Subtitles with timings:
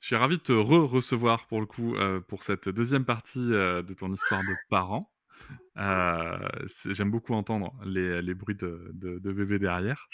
[0.00, 3.82] je suis ravi de te re-recevoir pour le coup euh, pour cette deuxième partie euh,
[3.82, 5.12] de ton histoire de parents.
[5.78, 6.48] Euh,
[6.86, 10.08] J'aime beaucoup entendre les, les bruits de, de, de, bébé derrière.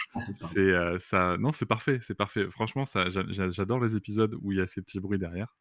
[0.53, 2.48] C'est ça, non, c'est parfait, c'est parfait.
[2.50, 5.56] Franchement, j'adore les épisodes où il y a ces petits bruits derrière.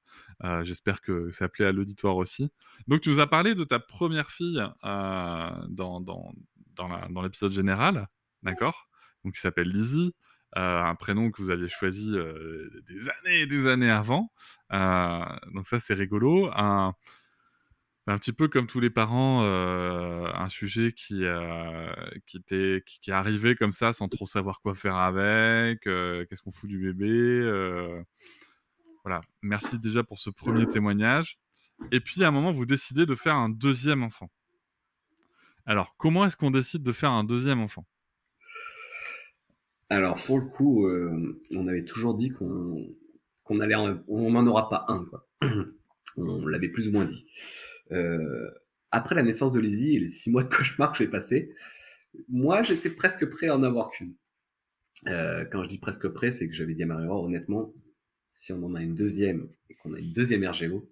[0.63, 2.49] J'espère que ça plaît à l'auditoire aussi.
[2.87, 6.33] Donc, tu nous as parlé de ta première fille dans, dans,
[6.75, 8.09] dans l'épisode général,
[8.43, 8.89] d'accord
[9.23, 10.13] Donc, qui s'appelle Lizzie.
[10.57, 14.31] Euh, un prénom que vous aviez choisi euh, des années et des années avant.
[14.73, 16.49] Euh, donc ça, c'est rigolo.
[16.53, 16.93] Un,
[18.07, 21.23] un petit peu comme tous les parents, un sujet qui,
[22.25, 26.51] qui, était, qui, qui, arrivait comme ça sans trop savoir quoi faire avec, qu'est-ce qu'on
[26.51, 28.03] fout du bébé.
[29.03, 31.39] voilà, merci déjà pour ce premier témoignage.
[31.91, 34.29] Et puis à un moment, vous décidez de faire un deuxième enfant.
[35.65, 37.85] Alors, comment est-ce qu'on décide de faire un deuxième enfant?
[39.91, 42.95] Alors, pour le coup, euh, on avait toujours dit qu'on
[43.49, 45.05] on n'en aura pas un,
[46.15, 47.25] on l'avait plus ou moins dit.
[47.91, 48.49] Euh,
[48.91, 51.53] après la naissance de Lizzie et les six mois de cauchemar que j'ai passé,
[52.29, 54.15] moi, j'étais presque prêt à en avoir qu'une.
[55.07, 57.73] Euh, quand je dis presque prêt, c'est que j'avais dit à marie honnêtement,
[58.29, 60.89] si on en a une deuxième et qu'on a une deuxième RGO,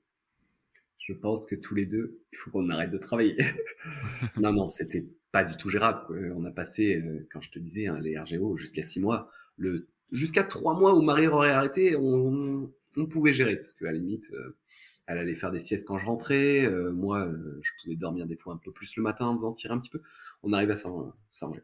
[0.98, 3.38] je pense que tous les deux, il faut qu'on arrête de travailler.
[4.38, 6.34] non, non, c'était pas du tout gérable.
[6.36, 9.88] On a passé, euh, quand je te disais, hein, les RGO jusqu'à six mois, le
[10.12, 12.72] jusqu'à trois mois où Marie aurait arrêté, on,
[13.10, 14.58] pouvait gérer parce qu'à la limite, euh,
[15.06, 16.66] elle allait faire des siestes quand je rentrais.
[16.66, 17.32] Euh, moi,
[17.62, 19.90] je pouvais dormir des fois un peu plus le matin en faisant tirer un petit
[19.90, 20.02] peu.
[20.44, 21.62] On arrive à s'arranger.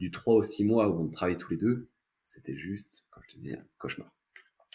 [0.00, 1.88] Du 3 au 6 mois où on travaillait tous les deux,
[2.24, 4.12] c'était juste, comme je te disais, un cauchemar.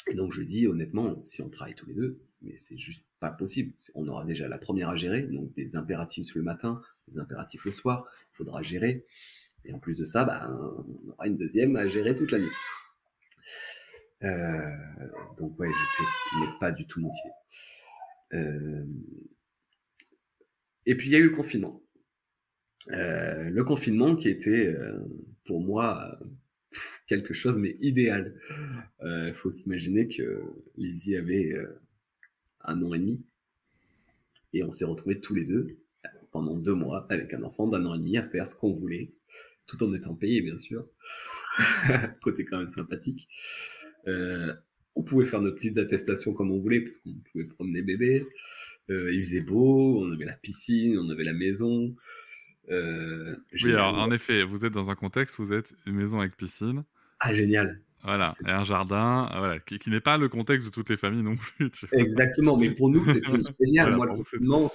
[0.07, 3.31] Et donc je dis honnêtement, si on travaille tous les deux, mais c'est juste pas
[3.31, 3.73] possible.
[3.95, 7.71] On aura déjà la première à gérer, donc des impératifs le matin, des impératifs le
[7.71, 9.05] soir, il faudra gérer.
[9.65, 12.47] Et en plus de ça, bah, on aura une deuxième à gérer toute la nuit.
[14.23, 14.71] Euh,
[15.37, 17.29] donc ouais, j'étais pas du tout motivé.
[18.33, 18.85] Euh,
[20.85, 21.81] et puis il y a eu le confinement.
[22.91, 24.75] Euh, le confinement qui était
[25.45, 26.17] pour moi
[27.07, 28.39] quelque chose mais idéal.
[29.03, 30.41] Il faut s'imaginer que
[30.77, 31.53] Lizzie avait
[32.67, 33.21] un an et demi
[34.53, 35.77] et on s'est retrouvés tous les deux
[36.31, 39.11] pendant deux mois avec un enfant d'un an et demi à faire ce qu'on voulait,
[39.65, 40.85] tout en étant payé, bien sûr.
[42.21, 43.27] Côté quand même sympathique.
[44.07, 44.53] Euh,
[44.95, 48.25] on pouvait faire nos petites attestations comme on voulait, parce qu'on pouvait promener bébé.
[48.89, 51.95] Euh, il faisait beau, on avait la piscine, on avait la maison.
[52.69, 56.19] Euh, oui, alors en effet, vous êtes dans un contexte où vous êtes une maison
[56.19, 56.83] avec piscine.
[57.19, 57.81] Ah, génial.
[58.03, 61.35] Voilà, et un jardin, voilà, qui, n'est pas le contexte de toutes les familles non
[61.35, 61.71] plus.
[61.91, 63.19] Exactement, mais pour nous, c'était
[63.61, 63.95] génial.
[63.95, 64.71] Moi, le confinement,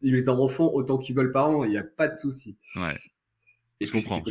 [0.00, 2.56] les enfants autant qu'ils veulent par an, il n'y a pas de souci.
[2.76, 2.96] Ouais.
[3.80, 4.22] Et je comprends.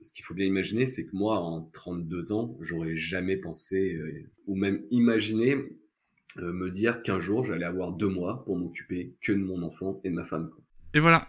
[0.00, 4.30] Ce qu'il faut, bien imaginer, c'est que moi, en 32 ans, j'aurais jamais pensé euh,
[4.46, 5.56] ou même imaginé
[6.36, 10.00] euh, me dire qu'un jour, j'allais avoir deux mois pour m'occuper que de mon enfant
[10.04, 10.50] et de ma femme.
[10.50, 10.62] Quoi.
[10.94, 11.28] Et voilà,